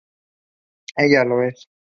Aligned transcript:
Ella 0.95 1.23
lo 1.23 1.43
es. 1.43 1.69